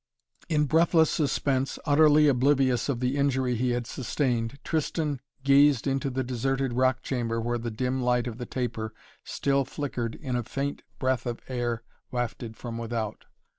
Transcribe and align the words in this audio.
In 0.49 0.65
breathless 0.65 1.11
suspense, 1.11 1.77
utterly 1.85 2.27
oblivious 2.27 2.89
of 2.89 3.01
the 3.01 3.17
injury 3.17 3.53
he 3.53 3.69
had 3.69 3.85
sustained, 3.85 4.57
Tristan 4.63 5.21
gazed 5.43 5.85
into 5.85 6.09
the 6.09 6.23
deserted 6.23 6.73
rock 6.73 7.03
chamber 7.03 7.39
where 7.39 7.59
the 7.59 7.69
dim 7.69 8.01
light 8.01 8.25
of 8.25 8.39
the 8.39 8.47
taper 8.47 8.95
still 9.23 9.63
flickered 9.63 10.15
in 10.15 10.35
a 10.35 10.41
faint 10.41 10.81
breath 10.97 11.27
of 11.27 11.39
air 11.47 11.83
wafted 12.09 12.57
from 12.57 12.79
without. 12.79 13.25